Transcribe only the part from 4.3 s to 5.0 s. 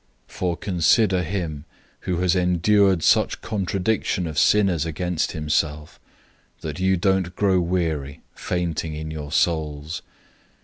sinners